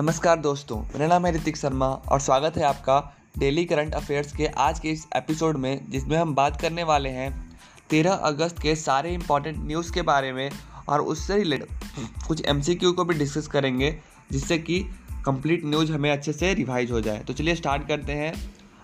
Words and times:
नमस्कार 0.00 0.36
दोस्तों, 0.36 0.76
मेरा 0.80 1.06
नाम 1.06 1.26
है 1.26 1.32
ऋतिक 1.32 1.56
शर्मा 1.56 1.86
और 1.86 2.20
स्वागत 2.20 2.56
है 2.56 2.62
आपका 2.62 3.16
डेली 3.38 3.64
करंट 3.64 3.94
अफेयर्स 3.94 4.32
के 4.36 4.46
आज 4.46 4.78
के 4.80 4.90
इस 4.90 5.04
एपिसोड 5.16 5.56
में, 5.56 5.90
जिसमें 5.90 6.16
हम 6.16 6.34
बात 6.34 6.60
करने 6.60 6.82
वाले 6.82 7.08
हैं 7.08 7.58
तेरह 7.90 8.12
अगस्त 8.12 8.62
के 8.62 8.74
सारे 8.76 9.12
इंपॉर्टेंट 9.14 9.58
न्यूज़ 9.58 9.92
के 9.92 10.02
बारे 10.02 10.32
में 10.32 10.50
और 10.88 11.00
उससे 11.00 11.36
रिलेटेड 11.36 12.24
कुछ 12.28 12.42
एमसीक्यू 12.46 12.92
को 12.92 13.04
भी 13.04 13.14
डिस्कस 13.14 13.46
करेंगे, 13.46 13.90
जिससे 14.32 14.58
कि 14.58 14.80
कंप्लीट 15.26 15.64
न्यूज़ 15.64 15.92
हमें 15.92 16.10
अच्छे 16.10 16.32
से 16.32 16.54
रिवाइज 16.54 16.90
हो 16.90 17.00
जाए। 17.00 17.18
तो 17.18 17.32
चलिए 17.32 17.54
स्टार्ट 17.54 17.86
करते 17.88 18.12
हैं 18.12 18.32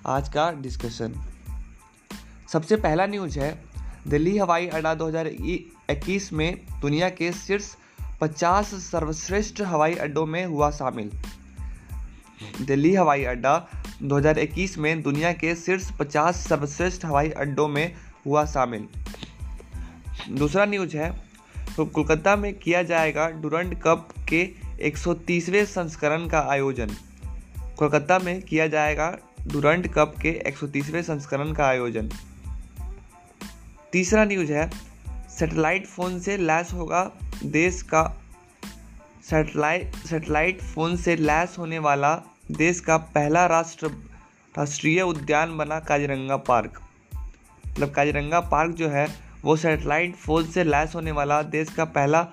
आज 0.07 0.29
का 0.29 0.51
डिस्कशन 0.53 1.15
सबसे 2.49 2.77
पहला 2.77 3.07
न्यूज़ 3.07 3.39
है, 3.39 3.51
दिल्ली 4.07 4.37
हवाई 4.39 4.67
अड्डा 4.69 4.95
2021 4.95 6.33
में 6.33 6.61
दुनिया 6.81 7.09
के 7.09 7.33
शीर्ष 7.33 7.75
50 8.21 8.75
सर्वश्रेष्ठ 8.75 9.61
हवाई 9.61 9.95
अड्डों 9.95 10.27
में 10.27 10.47
हुआ 10.47 10.71
शामिल। 10.71 11.11
दिल्ली 12.63 12.95
हवाई 12.95 13.25
अड्डा 13.25 13.69
2021 14.03 14.79
में 14.79 15.03
दुनिया 15.03 15.33
के 15.33 15.55
शीर्ष 15.57 15.91
50 15.91 16.49
सर्वश्रेष्ठ 16.49 17.05
हवाई 17.05 17.31
अड्डों 17.31 17.69
में 17.69 17.95
हुआ 18.27 18.45
शामिल। 18.45 18.89
दूसरा 20.31 20.65
न्यूज़ 20.65 20.97
है, 20.97 21.23
कोलकाता 21.81 22.37
में 22.37 22.55
किया 22.55 22.83
जाएगा 22.83 23.29
डुरंड 23.29 23.83
कप 23.83 24.09
के 24.29 24.51
130वें 24.81 25.67
संस्करण 25.67 26.29
का 26.29 26.41
आयोजन। 26.41 26.91
कोलकाता 27.79 28.19
में 28.19 28.43
किया 28.43 28.67
जाएगा 28.67 29.19
डुरंड 29.47 29.89
कप 29.89 30.15
के 30.23 30.29
130वें 30.29 31.03
संस्करण 31.03 31.53
का 31.53 31.67
आयोजन। 31.67 32.11
तीसरा 33.93 34.25
न्यूज़ 34.25 34.53
है, 34.53 34.71
सैटेलाइट 35.39 35.87
फ़ोन 35.87 36.21
से 36.21 36.37
लैस 36.37 36.73
होगा 36.73 37.13
देश 37.45 37.83
का 37.83 38.23
सैटेलाइट 39.23 39.95
सैटेलाइट 39.95 40.63
फ़ोन 40.63 40.97
से 40.97 41.17
लैस 41.17 41.57
होने 41.59 41.79
वाला 41.79 42.23
देश 42.51 42.81
का 42.81 42.97
पहला 42.97 43.47
राष्ट्र, 43.47 43.87
राष्ट्रीय 44.59 45.03
उद्यान 45.03 45.57
बना 45.57 45.81
काजीरंगा 45.81 46.37
पार्क। 46.37 46.83
मतलब 47.67 47.91
काजीरंगा 47.91 48.41
पार्क 48.41 48.71
जो 48.71 48.89
है, 48.89 49.09
वो 49.43 49.57
सैटेलाइट 49.57 50.17
फ़ोन 50.17 50.47
से 50.47 50.65
लैस 50.65 50.95
होने 50.95 51.11
वाला 51.13 51.43
देश 51.43 51.71
का 51.71 51.85
पहला, 51.85 52.29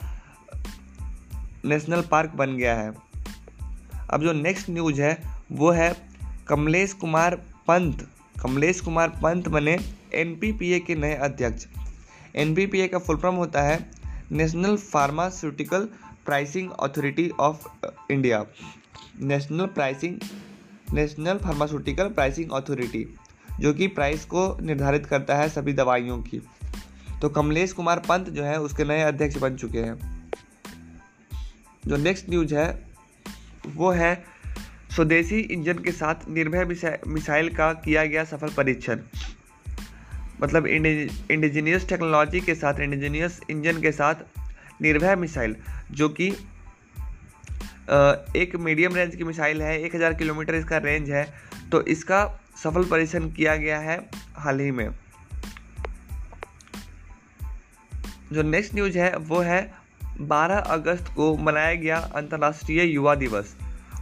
नेशनल 1.65 2.01
पार्क 2.01 2.31
बन 2.31 2.57
गया 2.57 2.75
है। 2.75 2.93
अब 4.09 4.21
जो 4.21 4.33
नेक्स्ट 4.33 4.69
न्यूज़ 4.69 5.01
है, 5.01 5.23
वो 5.51 5.71
है 5.71 5.95
कमलेश 6.47 6.93
कुमार 6.93 7.35
पंत। 7.35 8.07
कमलेश 8.43 8.81
कुमार 8.81 9.09
पंत 9.09 9.47
बने 9.47 9.79
एनपीपीए 10.13 10.79
के 10.79 10.95
नए 10.95 11.15
अध्यक्ष। 11.15 11.67
एनपीपीए 12.35 12.87
का 12.87 12.97
फुल 12.97 13.17
फॉर्म 13.17 13.35
होता 13.35 13.61
है 13.61 14.02
national 14.31 14.77
pharmaceutical 14.77 15.89
pricing 16.25 16.71
authority 16.71 17.29
of 17.29 17.85
India. 18.11 18.45
National 19.21 19.65
pricing, 19.65 20.19
national 20.93 21.37
pharmaceutical 21.37 22.09
pricing 22.09 22.51
authority 22.51 23.15
जो 23.59 23.73
कि 23.73 23.87
प्राइस 23.87 24.25
को 24.25 24.57
निर्धारित 24.61 25.05
करता 25.05 25.35
है 25.35 25.49
सभी 25.49 25.73
दवाइयों 25.73 26.21
की। 26.21 26.41
तो 27.21 27.29
कमलेश 27.29 27.73
कुमार 27.73 27.99
पंत 27.99 28.29
जो 28.29 28.43
है, 28.43 28.61
उसके 28.61 28.83
नए 28.83 29.01
अध्यक्ष 29.01 29.37
बन 29.37 29.55
चुके 29.55 29.79
हैं। 29.79 30.31
जो 31.85 31.97
नेक्स्ट 31.97 32.29
न्यूज़ 32.29 32.55
है, 32.55 32.87
वो 33.67 33.91
है 33.91 34.23
स्वदेशी 34.95 35.39
इंजन 35.39 35.73
के 35.73 35.91
साथ 35.91 36.15
निर्भय 36.29 36.65
मिसाइल 37.07 37.49
का 37.49 37.73
किया 37.73 38.05
गया 38.05 38.23
सफल 38.23 38.49
परीक्षण। 38.49 38.99
मतलब 40.43 40.65
इंडिजीनियस 40.67 41.87
टेक्नोलॉजी 41.89 42.39
के 42.41 42.55
साथ, 42.55 42.79
इंडिजीनियस 42.79 43.39
इंजन 43.49 43.81
के 43.81 43.91
साथ 43.91 44.15
निर्भय 44.81 45.15
मिसाइल, 45.15 45.55
जो 45.91 46.09
कि 46.09 46.27
एक 48.37 48.55
मीडियम 48.59 48.95
रेंज 48.95 49.15
की 49.15 49.23
मिसाइल 49.23 49.61
है, 49.61 49.79
एक 49.81 49.95
हज़ार 49.95 50.13
किलोमीटर 50.13 50.55
इसका 50.55 50.77
रेंज 50.79 51.09
है 51.11 51.25
तो 51.71 51.81
इसका 51.87 52.25
सफल 52.63 52.83
परीक्षण 52.83 53.29
किया 53.29 53.55
गया 53.55 53.79
है 53.79 53.97
हाल 54.35 54.59
ही 54.59 54.71
में। 54.71 54.89
जो 58.33 58.41
नेक्स्ट 58.43 58.75
न्यूज़ 58.75 58.97
है, 58.97 59.15
वो 59.17 59.39
है 59.39 59.73
12 60.21 60.59
अगस्त 60.69 61.13
को 61.15 61.35
मनाया 61.37 61.73
गया 61.75 61.97
अंतर्राष्ट्रीय 62.15 62.83
युवा 62.83 63.15
दिवस। 63.15 63.55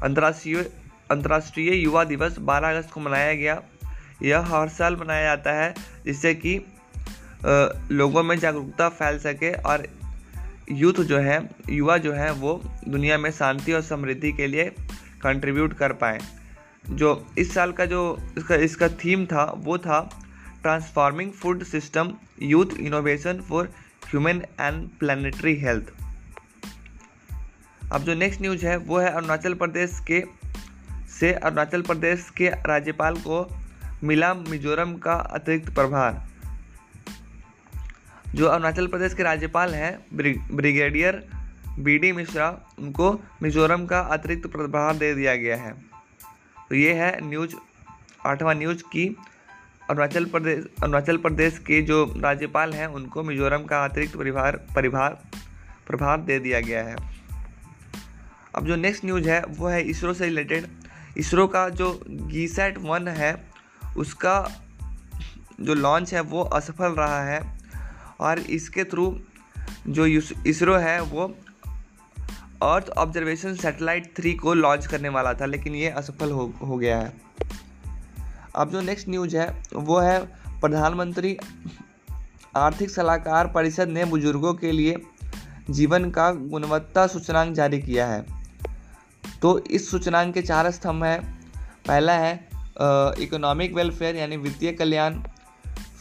अंतर्राष्ट्रीय 0.04 0.70
अंतर्राष्ट्रीय 1.12 1.76
युवा 1.76 2.04
दिवस 2.04 2.40
12 2.42 2.70
अगस्त 2.70 2.92
को 2.92 3.00
मनाया 3.00 3.34
गया। 3.34 3.62
यह 4.24 4.40
हर 4.40 4.70
साल 4.70 4.96
मनाया 4.96 5.24
जाता 5.24 5.52
है, 5.52 5.74
जिससे 6.06 6.34
कि 6.36 6.60
लोगों 7.92 8.24
में 8.24 8.40
जागरूकता 8.40 8.90
फैल 8.90 9.20
सके 9.20 9.52
और 9.52 9.88
यूथ 10.72 10.94
जो 10.94 11.18
है, 11.18 11.50
युवा 11.70 11.98
जो 11.98 12.14
है, 12.14 12.32
वो 12.32 12.62
दुनिया 12.88 13.18
में 13.18 13.32
शांति 13.32 13.74
और 13.74 13.82
समृद्धि 13.82 14.32
के 14.32 14.48
लिए 14.48 14.66
कंट्रीब्यूट 15.22 15.74
कर 15.74 15.94
पाए। 15.94 16.20
जो 16.90 17.28
इस 17.38 17.54
साल 17.54 17.72
का 17.72 17.86
जो, 17.86 18.18
इसका 18.38 18.56
इसका 18.56 18.88
थीम 18.90 19.26
था, 19.26 19.54
वो 19.58 19.78
था 19.78 20.00
transforming 20.62 21.32
food 21.32 21.64
system 21.64 22.14
youth 22.42 22.78
innovation 22.80 23.42
for 23.42 23.74
human 24.06 24.42
and 24.60 24.90
planetary 25.00 25.56
health 25.56 25.94
अब 27.92 28.02
जो 28.02 28.14
नेक्स्ट 28.14 28.42
न्यूज़ 28.42 28.66
है, 28.66 28.78
वो 28.78 29.00
है 29.00 29.10
अरुणाचल 29.10 29.54
प्रदेश 29.54 30.00
के, 30.12 30.24
से 31.20 31.34
अरुणाचल 31.34 31.82
प्रदेश 31.82 32.30
के 32.38 32.48
राज्यपाल 32.48 33.16
को 33.16 33.58
मिला 34.04 34.34
मिजोरम 34.34 34.94
का 34.94 35.14
अतिरिक्त 35.14 35.74
प्रभार। 35.76 36.28
जो 38.36 38.48
अरुणाचल 38.48 38.88
प्रदेश 38.88 39.14
के 39.14 39.24
राज्यपाल 39.24 39.76
हैं 39.76 40.06
ब्रिगेडियर 40.56 41.30
बी 41.80 41.98
डी 41.98 42.12
मिश्रा, 42.12 42.60
उनको 42.80 43.22
मिजोरम 43.44 43.86
का 43.86 44.00
अतिरिक्त 44.00 44.48
प्रभार 44.48 44.96
दे 44.96 45.14
दिया 45.16 45.36
गया 45.36 45.58
है। 45.58 45.74
तो 46.70 46.76
ये 46.76 46.94
है 46.94 47.30
न्यूज़, 47.30 47.56
आठवां 48.26 48.56
न्यूज़ 48.56 48.84
की 48.84 49.18
अरुणाचल 49.90 50.26
प्रदेश 50.26 50.66
अरुणाचल 50.84 51.18
प्रदेश 51.18 51.60
के 51.60 51.82
जो 51.82 52.14
राज्यपाल 52.18 52.74
हैं, 52.74 52.88
उनको 52.88 53.24
मिजोरम 53.24 53.64
का 53.64 53.86
अतिरिक्त 53.86 54.18
परिभार 54.18 54.58
परिभार, 54.58 55.22
प्रभार 55.88 56.22
दे 56.22 56.40
दिया 56.40 56.60
गया 56.60 56.84
है। 56.84 56.96
अब 58.56 58.66
जो 58.66 58.76
नेक्स्ट 58.76 59.06
न्यूज़ 59.06 59.30
है, 59.30 59.44
वो 59.46 59.68
है 59.68 59.82
इसरो 59.82 60.14
से 60.14 60.26
रिलेटेड। 60.26 60.68
इसरो 61.18 61.48
का 61.48 61.70
जो 61.70 62.04
गीसैट 62.08 62.78
वन 62.78 63.08
है 63.08 63.51
उसका 63.98 64.62
जो 65.62 65.74
लॉन्च 65.74 66.14
है, 66.14 66.22
वो 66.22 66.42
असफल 66.42 66.88
रहा 66.88 67.24
है। 67.24 67.60
और 68.20 68.40
इसके 68.40 68.84
थ्रू 68.84 69.20
जो 69.88 70.06
इसरो 70.48 70.76
है, 70.78 71.02
वो 71.02 71.36
अर्थ 72.64 72.90
ऑब्जर्वेशन 72.90 73.56
सैटेलाइट 73.56 74.16
थ्री 74.16 74.34
को 74.34 74.54
लॉन्च 74.54 74.88
करने 74.88 75.10
वाला 75.10 75.34
था, 75.34 75.46
लेकिन 75.46 75.76
ये 75.76 75.90
असफल 75.90 76.32
हो 76.32 76.54
हो 76.62 76.78
गया 76.78 77.00
है। 77.00 77.14
अब 78.56 78.70
जो 78.70 78.82
नेक्स्ट 78.82 79.10
न्यूज़ 79.10 79.38
है, 79.38 79.64
वो 79.74 80.00
है 80.00 80.26
प्रधानमंत्री 80.62 81.38
आर्थिक 82.58 82.90
सलाहकार 82.90 83.48
परिषद 83.48 83.88
ने 83.88 84.06
बुज़ुर्गों 84.06 84.54
के 84.54 84.72
लिए 84.72 85.02
जीवन 85.70 86.12
का 86.12 86.32
गुणवत्ता 86.32 87.08
सूचनांक 87.08 87.54
जारी 87.56 87.82
किया 87.82 88.08
है। 88.08 88.26
तो 89.42 89.60
इस 89.60 89.92
सूचनांक 89.92 90.34
के 90.34 90.42
चार 90.42 90.72
स्तंभ 90.72 91.04
हैं। 91.04 91.42
पहला 91.88 92.14
है 92.14 92.51
इकोनॉमिक 92.76 93.74
वेलफेयर 93.74 94.16
यानी 94.16 94.38
वित्तीय 94.38 94.72
कल्याण, 94.74 95.22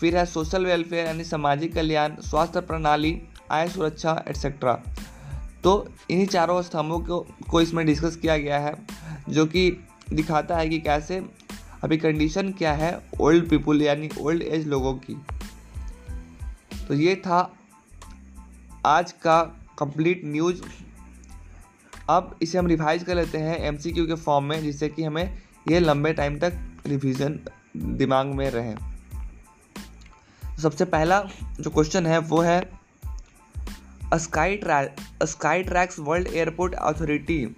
फिर 0.01 0.17
है 0.17 0.25
सोशल 0.27 0.67
वेलफेयर 0.67 1.07
यानी 1.07 1.25
सामाजिक 1.25 1.75
कल्याण, 1.75 2.15
स्वास्थ्य 2.21 2.61
प्रणाली, 2.61 3.21
आय 3.51 3.69
सुरक्षा 3.69 4.23
एट्सेट्रा 4.29 4.73
तो 5.65 5.73
इन्हीं 6.11 6.27
चारों 6.27 6.61
स्तंभों 6.63 6.99
को 7.01 7.19
को 7.51 7.61
इसमें 7.61 7.85
डिस्कस 7.87 8.17
किया 8.17 8.37
गया 8.39 8.59
है, 8.59 8.75
जो 9.29 9.47
कि 9.47 9.71
दिखाता 10.13 10.57
है 10.57 10.69
कि 10.69 10.79
कैसे 10.81 11.23
अभी 11.83 11.97
कंडीशन 11.99 12.53
क्या 12.53 12.73
है 12.73 12.93
ओल्ड 13.21 13.49
पीपुल 13.51 13.83
यानी 13.83 14.09
ओल्ड 14.21 14.43
एज 14.43 14.67
लोगों 14.69 14.95
की। 14.97 15.17
तो 16.89 16.95
ये 16.95 17.15
था 17.17 17.41
आज 18.87 19.13
का 19.15 19.43
कंप्लीट 19.79 20.23
न्यूज़ 20.25 20.63
अब 22.11 22.39
इसे 22.43 22.59
हम 22.59 22.67
रिवाइज 22.67 23.03
कर 23.05 23.15
लेते 23.15 23.39
हैं 23.39 23.59
एमसीक्यू 23.59 24.07
के 24.07 24.15
फॉर्म 24.17 24.45
में, 24.45 24.63
जिससे 24.63 24.89
कि 24.89 25.03
हमें 25.03 25.39
ये 25.69 25.81
लंबे 25.81 26.13
टाइम 26.13 26.39
तक 26.39 26.53
रिवीजन 26.87 27.41
दिमाग 27.77 28.27
में 28.27 28.51
रहे। 28.51 28.75
सबसे 30.63 30.85
पहला 30.85 31.23
जो 31.61 31.71
क्वेश्चन 31.71 32.07
है, 32.07 32.19
वो 32.19 32.41
है 32.41 32.71
Skytrax 34.57 34.97
Skytrax 35.63 35.99
world 35.99 36.29
airport 36.29 36.75
authority 36.75 37.57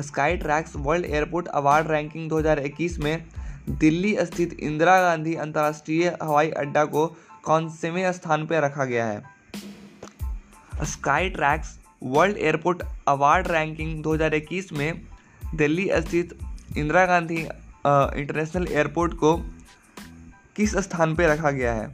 Skytrax 0.36 0.72
world 0.76 1.06
airport 1.06 1.46
award 1.46 1.90
ranking 1.90 2.30
2021 2.30 2.98
में 2.98 3.24
दिल्ली 3.68 4.16
स्थित 4.20 4.52
इंदिरा 4.60 5.02
गांधी 5.02 5.34
अंतर्राष्ट्रीय 5.34 6.16
हवाई 6.22 6.50
अड्डा 6.50 6.84
को 6.84 7.16
कौन 7.44 7.68
सेवें 7.68 8.12
स्थान 8.12 8.46
पर 8.46 8.62
रखा 8.62 8.84
गया 8.84 9.06
है? 9.06 9.22
Skytrax 11.30 11.78
world 12.02 12.36
airport 12.36 12.82
award 13.08 13.48
ranking 13.48 14.04
2021 14.04 14.72
में 14.72 15.00
दिल्ली 15.54 15.90
स्थित 15.92 16.38
इंदिरा 16.72 17.04
गांधी 17.06 17.36
इंटरनेशनल 17.36 18.66
एयरपोर्ट 18.68 19.14
को 19.14 19.36
किस 20.56 20.74
स्थान 20.78 21.14
पर 21.14 21.28
रखा 21.28 21.50
गया 21.50 21.72
है? 21.74 21.90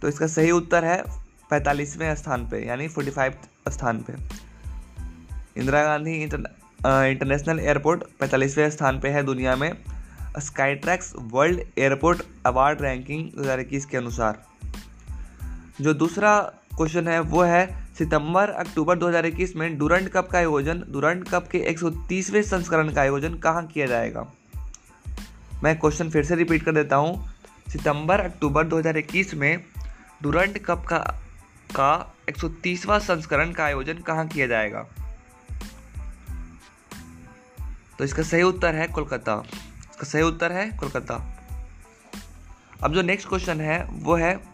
तो 0.00 0.08
इसका 0.08 0.26
सही 0.26 0.50
उत्तर 0.50 0.84
है 0.84 1.02
पैंतालीसवें 1.50 2.14
स्थान 2.16 2.46
पे, 2.48 2.64
यानी 2.66 2.88
फोर्टी 2.88 3.10
फाइव 3.10 3.34
स्थान 3.68 3.98
पे। 4.02 4.12
इंदिरा 5.60 5.82
गांधी 5.84 6.14
इंटरनेशनल 6.14 7.60
एयरपोर्ट 7.60 8.04
पैंतालीसवें 8.20 8.70
स्थान 8.70 9.00
पे 9.00 9.08
है 9.08 9.22
दुनिया 9.22 9.56
में। 9.56 9.72
Skytrax 10.76 11.12
world 11.32 11.60
airport 11.78 12.22
award 12.46 12.82
ranking 12.82 13.30
दो 13.30 13.42
हज़ार 13.42 13.60
इक्कीस 13.60 13.86
के 13.86 13.96
अनुसार। 13.96 14.42
जो 15.80 15.94
दूसरा 15.94 16.32
क्वेश्चन 16.76 17.08
है, 17.08 17.20
वो 17.20 17.42
है 17.42 17.86
सितंबर, 17.98 18.50
अक्टूबर 18.50 18.98
2021 18.98 19.56
में 19.56 19.78
डूरंट 19.78 20.08
कप 20.08 20.28
का 20.28 20.38
आयोजन, 20.38 20.84
डूरंट 20.88 21.28
कप 21.28 21.48
के 21.48 21.58
130वें 21.58 22.42
संस्करण 22.42 22.92
का 22.92 23.00
आयोजन 23.00 23.34
कहाँ 23.34 23.66
किया 23.66 23.86
जाएगा? 23.86 24.32
मैं 25.64 25.78
क्वेश्चन 25.78 26.10
फिर 26.10 26.24
से 26.24 26.34
रिपीट 26.34 26.64
कर 26.64 26.72
देता 26.72 26.96
हूँ। 26.96 27.28
सितंबर, 27.68 28.20
अक्टूबर 28.20 28.64
2021 28.64 29.34
में 29.34 29.64
डूरंट 30.22 30.58
कप 30.58 30.84
का 30.88 30.98
का 31.70 32.14
130वां 32.28 33.00
संस्करण 33.00 33.52
का 33.52 33.64
आयोजन 33.64 33.94
कहाँ 33.94 34.26
किया 34.26 34.46
जाएगा? 34.46 34.86
तो 37.98 38.04
इसका 38.04 38.22
सही 38.22 38.42
उत्तर 38.42 38.74
है 38.74 38.86
कोलकाता। 38.86 39.42
इसका 39.90 40.04
सही 40.04 40.22
उत्तर 40.22 40.52
है 40.52 40.70
कोलकाता। 40.70 41.44
अब 42.84 42.92
जो 42.92 43.02
नेक्स्ट 43.02 43.28
क्वेश्चन 43.28 43.60
है, 43.60 43.84
वो 43.84 44.14
है 44.14 44.51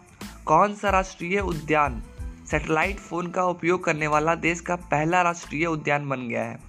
कौन 0.49 0.75
सा 0.75 0.89
राष्ट्रीय 0.89 1.39
उद्यान 1.39 2.03
सैटेलाइट 2.51 2.97
फ़ोन 2.97 3.27
का 3.27 3.43
उपयोग 3.43 3.83
करने 3.83 4.07
वाला 4.07 4.35
देश 4.35 4.61
का 4.61 4.75
पहला 4.75 5.21
राष्ट्रीय 5.21 5.65
उद्यान 5.65 6.09
बन 6.09 6.27
गया 6.27 6.43
है? 6.43 6.59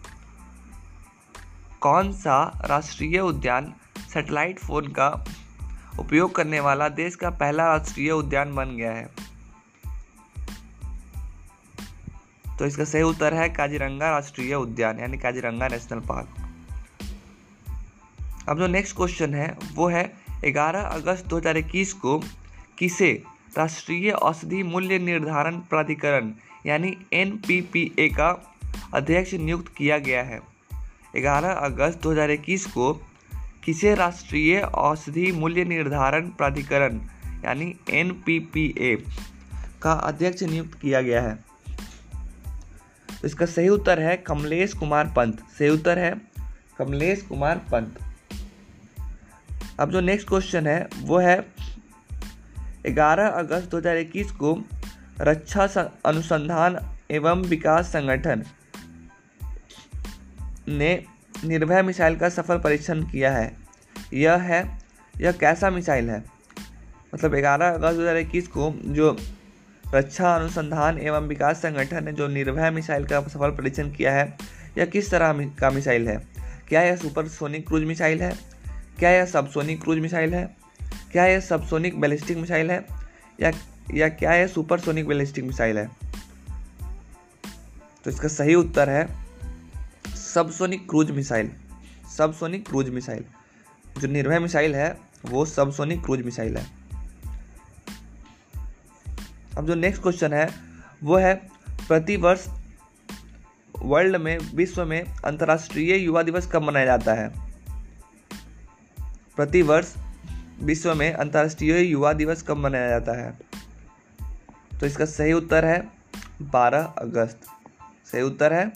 कौन 1.81 2.12
सा 2.12 2.62
राष्ट्रीय 2.65 3.21
उद्यान 3.21 3.75
सैटेलाइट 4.12 4.59
फ़ोन 4.59 4.87
का 4.87 5.25
उपयोग 5.99 6.35
करने 6.35 6.61
वाला 6.61 6.88
देश 6.88 7.15
का 7.15 7.31
पहला 7.31 7.77
राष्ट्रीय 7.77 8.11
उद्यान 8.11 8.55
बन 8.55 8.77
गया 8.77 8.93
है? 8.93 9.11
तो 12.59 12.67
इसका 12.67 12.85
सही 12.85 13.03
उत्तर 13.03 13.35
है 13.35 13.49
काजीरंगा 13.49 14.11
राष्ट्रीय 14.11 14.55
उद्यान, 14.55 15.00
यानी 15.00 15.19
काजीरंगा 15.19 15.69
नेशनल 15.69 16.00
पार्क। 16.00 16.55
अब 18.49 18.59
जो 18.59 18.67
नेक्स्ट 18.67 18.97
क्वेश्चन 18.97 19.35
है, 19.35 19.59
वो 19.75 19.88
है 19.88 20.12
11 20.44 20.81
अगस्त 20.81 21.27
2021 21.27 21.93
को 21.93 22.23
किसे 22.79 23.23
राष्ट्रीय 23.56 24.11
औषधि 24.11 24.62
मूल्य 24.62 24.99
निर्धारण 24.99 25.56
प्राधिकरण, 25.56 26.32
यानी 26.67 26.97
एनपीपीए 27.12 28.08
का 28.08 28.56
अध्यक्ष 28.94 29.35
नियुक्त 29.35 29.73
किया 29.76 29.99
गया 29.99 30.23
है। 30.23 30.41
11 31.17 31.52
अगस्त 31.52 32.02
2021 32.02 32.67
को 32.67 32.94
किसे 33.64 33.94
राष्ट्रीय 33.94 34.61
औषधि 34.61 35.32
मूल्य 35.32 35.64
निर्धारण 35.64 36.29
प्राधिकरण, 36.29 37.00
यानी 37.44 37.76
एनपीपीए 37.91 38.97
का 39.82 39.93
अध्यक्ष 39.93 40.43
नियुक्त 40.43 40.81
किया 40.81 41.00
गया 41.00 41.23
है? 41.23 41.44
इसका 43.25 43.46
सही 43.46 43.69
उत्तर 43.69 44.00
है 44.00 44.17
कमलेश 44.17 44.73
कुमार 44.73 45.12
पंत। 45.17 45.41
सही 45.58 45.69
उत्तर 45.69 45.99
है 45.99 46.20
कमलेश 46.79 47.23
कुमार 47.23 47.58
पंत। 47.58 47.99
अब 49.81 49.91
जो 49.91 50.00
नेक्स्ट 50.00 50.29
क्वेश्चन 50.29 50.67
है, 50.67 50.88
वो 51.00 51.19
है 51.19 51.59
11 52.87 53.27
अगस्त 53.27 53.71
2021 53.71 54.31
को 54.31 54.65
रक्षा 55.21 55.93
अनुसंधान 56.06 56.79
एवं 57.11 57.43
विकास 57.43 57.87
संगठन 57.87 58.44
ने 60.69 61.05
निर्भय 61.44 61.82
मिसाइल 61.82 62.17
का 62.17 62.29
सफल 62.29 62.59
परीक्षण 62.59 63.03
किया 63.03 63.32
है। 63.32 63.56
यह 64.15 64.35
है, 64.35 64.79
यह 65.21 65.32
कैसा 65.32 65.71
मिसाइल 65.71 66.11
है? 66.11 66.25
मतलब 67.15 67.35
11 67.35 67.69
अगस्त 67.69 67.97
दो 67.97 68.03
हज़ार 68.03 68.17
इक्कीस 68.17 68.49
को 68.49 68.75
जो 68.85 69.17
रक्षा 69.94 70.37
अनुसंधान 70.37 70.99
एवं 70.99 71.29
विकास 71.29 71.56
संगठन 71.56 72.05
ने 72.05 72.12
जो 72.12 72.29
निर्भय 72.29 72.71
मिसाइल 72.71 73.05
का 73.05 73.21
सफल 73.21 73.50
परीक्षण 73.50 73.91
किया 73.91 74.12
है, 74.12 74.38
यह 74.79 74.85
किस 74.85 75.11
तरह 75.11 75.32
का 75.32 75.71
मिसाइल 75.71 76.09
है? 76.09 76.27
क्या 76.69 76.82
यह 76.82 76.97
सुपरसोनिक 76.97 77.67
क्रूज 77.67 77.85
मिसाइल 77.85 78.23
है? 78.23 78.37
क्या 78.99 79.11
यह 79.11 79.25
सबसोनिक 79.25 79.82
क्रूज 79.82 79.99
मिसाइल 79.99 80.35
है? 80.35 80.59
क्या 81.12 81.26
यह 81.26 81.40
सबसोनिक 81.40 82.00
बैलिस्टिक 82.00 82.38
मिसाइल 82.38 82.70
है? 82.70 82.86
या 83.40 83.52
या 83.94 84.08
क्या 84.08 84.34
यह 84.34 84.46
सुपरसोनिक 84.46 85.06
बैलिस्टिक 85.06 85.44
मिसाइल 85.44 85.78
है? 85.78 85.90
तो 88.04 88.10
इसका 88.10 88.28
सही 88.28 88.54
उत्तर 88.54 88.90
है 88.90 89.26
subsonic 90.16 90.88
cruise 90.88 91.10
missile. 91.10 91.50
Subsonic 92.16 92.68
cruise 92.68 92.88
missile. 92.88 93.24
जो 93.98 94.08
निर्भय 94.08 94.38
मिसाइल 94.38 94.76
है, 94.76 94.98
वो 95.24 95.44
सबसोनिक 95.44 96.04
क्रूज 96.04 96.22
मिसाइल 96.22 96.56
है। 96.56 96.66
अब 99.58 99.66
जो 99.66 99.74
नेक्स्ट 99.74 100.02
क्वेश्चन 100.02 100.32
है, 100.32 100.50
वो 101.02 101.16
है 101.16 101.34
प्रतिवर्ष 101.88 102.48
वर्ल्ड 103.78 104.16
में, 104.16 104.38
विश्व 104.38 104.84
में 104.84 105.04
अंतर्राष्ट्रीय 105.24 105.96
युवा 105.96 106.22
दिवस 106.22 106.50
कब 106.52 106.62
मनाया 106.62 106.86
जाता 106.86 107.14
है? 107.14 107.32
प्रतिवर्ष 109.36 109.94
विश्व 110.62 110.94
में 110.94 111.12
अंतर्राष्ट्रीय 111.12 111.80
युवा 111.80 112.12
दिवस 112.12 112.42
कब 112.42 112.56
मनाया 112.56 112.88
जाता 112.88 113.12
है? 113.12 113.38
तो 114.80 114.86
इसका 114.86 115.04
सही 115.04 115.32
उत्तर 115.32 115.64
है 115.64 115.88
12 116.42 116.94
अगस्त। 116.98 117.40
सही 118.12 118.22
उत्तर 118.22 118.52
है 118.52 118.72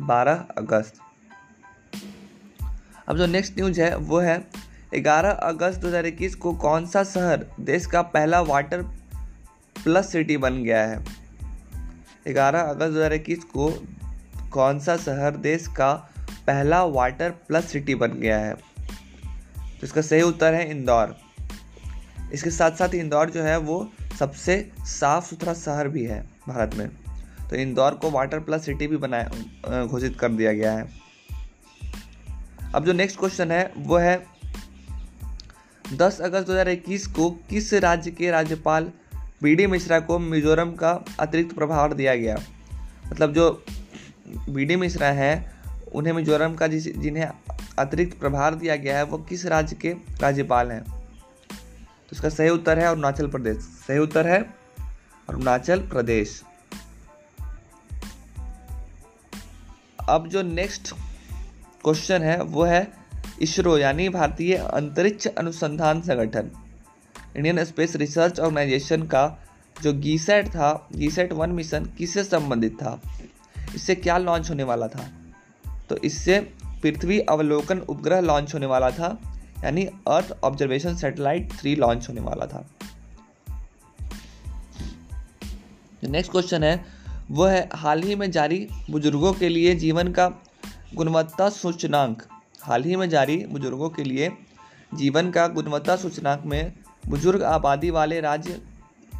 12 0.00 0.46
अगस्त। 0.58 0.94
अब 3.08 3.16
जो 3.16 3.26
नेक्स्ट 3.26 3.52
न्यूज़ 3.56 3.80
है, 3.80 3.96
वो 3.96 4.18
है 4.18 4.46
11 4.94 5.30
अगस्त 5.30 5.80
2021 5.80 6.34
को 6.34 6.52
कौन 6.52 6.86
सा 6.86 7.04
शहर 7.04 7.46
देश 7.60 7.86
का 7.86 8.02
पहला 8.02 8.40
वाटर 8.40 8.82
प्लस 9.84 10.12
सिटी 10.12 10.36
बन 10.36 10.62
गया 10.62 10.86
है? 10.86 11.04
11 12.28 12.60
अगस्त 12.60 12.92
2021 12.92 13.44
को 13.44 13.86
कौन 14.52 14.80
सा 14.80 14.96
शहर 14.96 15.36
देश 15.36 15.66
का 15.66 15.94
पहला 16.46 16.84
वाटर 16.84 17.30
प्लस 17.30 17.64
सिटी 17.64 17.94
बन 17.94 18.12
गया 18.12 18.38
है? 18.38 18.67
तो 19.80 19.86
इसका 19.86 20.00
सही 20.00 20.22
उत्तर 20.22 20.54
है 20.54 20.70
इंदौर। 20.70 21.16
इसके 22.32 22.50
साथ 22.50 22.70
साथ 22.70 22.94
इंदौर 22.94 23.30
जो 23.30 23.42
है, 23.42 23.58
वो 23.58 23.92
सबसे 24.18 24.72
साफ़ 24.80 25.30
सुथरा 25.30 25.54
शहर 25.54 25.88
भी 25.88 26.04
है 26.04 26.28
भारत 26.48 26.74
में। 26.74 26.88
तो 27.50 27.56
इंदौर 27.56 27.94
को 27.94 28.10
वाटर 28.10 28.40
प्लस 28.40 28.64
सिटी 28.64 28.86
भी 28.86 28.96
बनाया 28.96 29.30
घोषित 29.86 30.18
कर 30.20 30.28
दिया 30.28 30.52
गया 30.52 30.72
है। 30.72 30.88
अब 32.74 32.84
जो 32.84 32.92
नेक्स्ट 32.92 33.18
क्वेश्चन 33.18 33.50
है, 33.50 33.72
वो 33.76 33.96
है 33.96 34.26
10 35.92 36.20
अगस्त 36.20 36.46
2021 36.46 37.06
को 37.06 37.30
किस 37.30 37.74
राज्य 37.74 38.10
के 38.10 38.30
राज्यपाल 38.30 38.92
बी 39.42 39.54
डी 39.54 39.66
मिश्रा 39.66 40.00
को 40.00 40.18
मिजोरम 40.18 40.72
का 40.72 41.04
अतिरिक्त 41.20 41.54
प्रभार 41.54 41.94
दिया 41.94 42.14
गया? 42.14 42.38
मतलब 43.12 43.32
जो 43.32 43.64
बी 44.48 44.64
डी 44.64 44.76
मिश्रा 44.76 45.06
हैं, 45.06 45.52
उन्हें 45.94 46.12
मिजोरम 46.12 46.54
का 46.54 46.66
जिस, 46.66 46.98
जिन्हें 46.98 47.30
अतिरिक्त 47.78 48.20
प्रभार 48.20 48.54
दिया 48.54 48.76
गया 48.76 48.96
है, 48.96 49.04
वो 49.04 49.18
किस 49.18 49.46
राज्य 49.46 49.76
के 49.76 49.94
राज्यपाल 50.20 50.70
हैं? 50.70 50.82
तो 50.82 52.12
इसका 52.12 52.28
सही 52.28 52.48
उत्तर 52.48 52.78
है 52.78 52.86
अरुणाचल 52.86 53.26
प्रदेश। 53.28 53.56
सही 53.56 53.98
उत्तर 53.98 54.26
है 54.26 54.54
अरुणाचल 55.28 55.80
प्रदेश। 55.80 56.42
अब 60.08 60.28
जो 60.28 60.42
नेक्स्ट 60.42 60.94
क्वेश्चन 61.84 62.22
है, 62.22 62.42
वो 62.42 62.64
है 62.64 62.92
इसरो, 63.42 63.78
यानी 63.78 64.08
भारतीय 64.08 64.56
अंतरिक्ष 64.56 65.26
अनुसंधान 65.26 66.00
संगठन। 66.00 66.50
इंडियन 67.36 67.64
स्पेस 67.64 67.96
रिसर्च 67.96 68.40
ऑर्गेनाइजेशन 68.40 69.02
का 69.02 69.38
जो 69.82 69.92
गीसेट 69.92 70.48
था 70.48 70.88
गीसेट 70.92 71.32
वन 71.32 71.50
मिशन 71.50 71.84
किससे 71.84 72.24
संबंधित 72.24 72.72
था? 72.72 73.00
इससे 73.74 73.94
क्या 73.94 74.18
लॉन्च 74.18 74.50
होने 74.50 74.62
वाला 74.62 74.88
था? 74.88 75.08
तो 75.88 75.96
इससे 75.96 76.54
पृथ्वी 76.82 77.18
अवलोकन 77.20 77.78
उपग्रह 77.80 78.20
लॉन्च 78.20 78.54
होने 78.54 78.66
वाला 78.66 78.90
था, 78.90 79.18
यानी 79.64 79.84
earth 80.08 80.36
observation 80.44 80.96
satellite 80.96 81.52
three 81.52 81.74
launch 81.76 82.08
होने 82.08 82.20
वाला 82.20 82.46
था। 82.46 82.66
नेक्स्ट 86.04 86.32
क्वेश्चन 86.32 86.62
है 86.62 86.84
वो 87.30 87.44
है, 87.44 87.68
हाल 87.74 88.02
ही 88.02 88.14
में 88.14 88.30
जारी 88.30 88.66
बुज़ुर्गों 88.90 89.32
के 89.32 89.48
लिए 89.48 89.74
जीवन 89.74 90.12
का 90.12 90.28
गुणवत्ता 90.94 91.48
सूचनांक। 91.50 92.22
हाल 92.62 92.84
ही 92.84 92.96
में 92.96 93.08
जारी 93.08 93.36
बुज़ुर्गों 93.46 93.88
के 93.88 94.04
लिए 94.04 94.30
जीवन 94.94 95.30
का 95.30 95.46
गुणवत्ता 95.48 95.96
सूचनांक 95.96 96.42
में 96.46 96.72
बुज़ुर्ग 97.08 97.42
आबादी 97.42 97.90
वाले 97.90 98.20
राज्य 98.20 98.60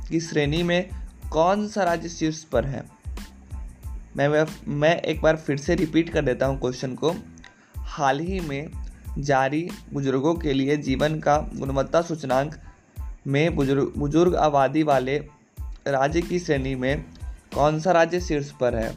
की 0.09 0.21
श्रेणी 0.21 0.62
में 0.62 0.88
कौन 1.33 1.67
सा 1.69 1.85
राज्य 1.85 2.09
शीर्ष 2.09 2.43
पर 2.45 2.67
है? 2.67 2.83
मैं 4.17 4.47
मैं 4.69 4.95
एक 5.03 5.21
बार 5.23 5.37
फिर 5.37 5.57
से 5.57 5.75
रिपीट 5.75 6.09
कर 6.09 6.25
देता 6.25 6.47
हूँ 6.47 6.59
क्वेश्चन 6.61 6.95
को। 6.95 7.15
हाल 7.99 8.21
ही 8.21 8.40
में 8.40 8.71
जारी 9.19 9.71
बुज़ुर्गों 9.93 10.35
के 10.35 10.52
लिए 10.52 10.76
जीवन 10.76 11.21
का 11.21 11.38
गुणवत्ता 11.55 12.02
सूचनांक 12.02 12.61
में 13.26 13.57
बुज़ुर्ग 13.57 13.93
बुज़ुर्ग 13.99 14.35
आबादी 14.35 14.83
वाले 14.83 15.19
राज्य 15.87 16.23
की 16.23 16.38
श्रेणी 16.38 16.75
में 16.75 17.05
कौन 17.55 17.81
सा 17.81 17.93
राज्य 17.93 18.21
शीर्ष 18.21 18.50
पर 18.50 18.75
है? 18.75 18.97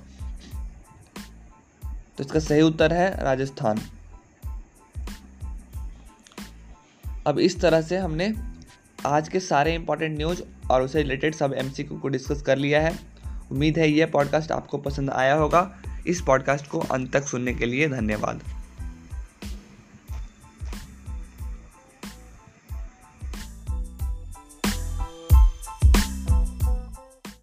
तो 2.18 2.24
इसका 2.24 2.40
सही 2.40 2.62
उत्तर 2.62 2.94
है 2.94 3.24
राजस्थान। 3.24 3.82
अब 7.28 7.40
इस 7.40 7.62
तरह 7.62 7.82
से 7.82 7.98
हमने 7.98 8.34
आज 9.06 9.30
के 9.30 9.40
सारे 9.40 9.76
इंपॉर्टेंट 9.76 10.18
न्यूज़ 10.18 10.42
और 10.72 10.82
उससे 10.82 11.02
रिलेटेड 11.02 11.36
सब 11.36 11.54
एमसीक्यू 11.58 11.98
को 11.98 12.08
डिस्कस 12.08 12.42
कर 12.42 12.58
लिया 12.58 12.82
है। 12.82 13.00
उम्मीद 13.52 13.78
है 13.78 13.92
यह 13.92 14.06
पॉडकास्ट 14.06 14.52
आपको 14.52 14.78
पसंद 14.78 15.10
आया 15.10 15.34
होगा। 15.34 15.82
इस 16.08 16.22
पॉडकास्ट 16.22 16.68
को 16.68 16.80
अंत 16.80 17.14
तक 17.14 17.24
सुनने 17.24 17.54
के 17.54 17.66
लिए 17.66 17.90
धन्यवाद। 17.90 18.61